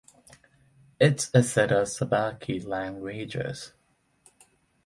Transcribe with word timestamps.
It 0.99 1.13
is 1.25 1.29
a 1.31 1.43
set 1.43 1.71
of 1.71 1.87
Sabaki 1.87 2.59
languages. 2.65 3.73